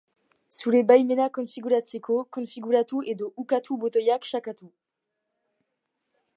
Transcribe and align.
Zure 0.59 0.79
baimena 0.91 1.27
konfiguratzeko 1.37 2.17
“Konfiguratu” 2.39 3.03
edo 3.15 3.29
“Ukatu” 3.45 3.77
botoiak 3.85 4.29
sakatu. 4.33 4.71